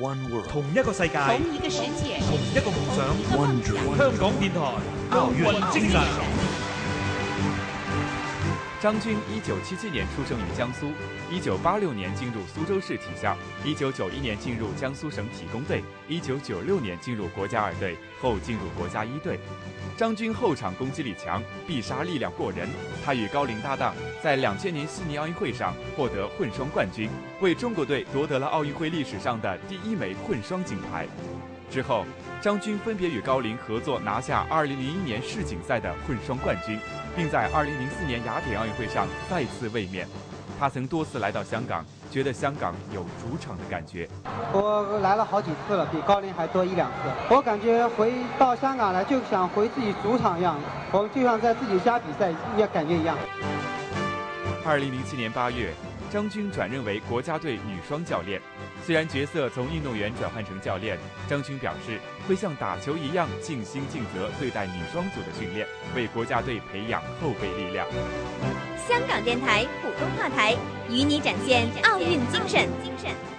[0.00, 3.06] One world，同一个世界，同一个世界，同一个梦想。
[3.38, 4.58] One dream，香港电台
[5.10, 6.00] 奥运精神。
[8.82, 10.90] 张军一九七七年出生于江苏，
[11.30, 19.38] 一九八六年进入苏州市体校，一九九一年进入江苏省体工队，一九九六年进入国家二队，后进入国家一队。
[19.96, 22.68] 张军后场攻击力强，必杀力量过人。
[23.04, 23.94] 他与高龄搭档，
[24.24, 27.10] 在两千年悉尼奥运会上获得混双冠军，
[27.42, 31.06] 为中国队夺得了奥运会历史上的第一枚混双金牌。
[31.70, 32.06] 之后，
[32.40, 36.78] 张军分别与高林合作拿下2001年世锦赛的混双冠军，
[37.14, 40.08] 并在2004年雅典奥运会上再次卫冕。
[40.58, 44.08] 他曾多次来到香港，觉得香港有主场的感觉。
[44.54, 47.10] 我来了好几次了，比高林还多一两次。
[47.28, 50.58] 我感觉回到香港来就像回自己主场一样，
[50.92, 53.18] 我们就像在自己家比赛，也感觉一样。
[54.66, 55.74] 二零零七年八月，
[56.10, 58.40] 张军转任为国家队女双教练。
[58.82, 67.86] 虽然角色从运动员转换成教练，张军表示会像打球一样尽心尽责对待女双组的训练，为国家队培养后备力量。
[68.88, 70.56] 香港电台普通话台
[70.88, 72.66] 与你展现奥运精神。
[72.82, 73.33] 精神。